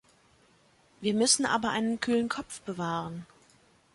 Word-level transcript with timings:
Wir 0.99 1.13
müssen 1.13 1.45
aber 1.45 1.69
einen 1.69 1.99
kühlen 1.99 2.27
Kopf 2.27 2.61
bewahren. 2.61 3.27